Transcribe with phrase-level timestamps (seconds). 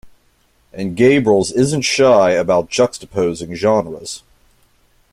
[0.73, 4.23] And Gabrels isn't shy about juxtaposing genres.